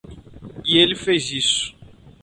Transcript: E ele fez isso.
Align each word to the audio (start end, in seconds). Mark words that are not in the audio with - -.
E 0.65 0.79
ele 0.79 0.95
fez 0.95 1.29
isso. 1.31 1.75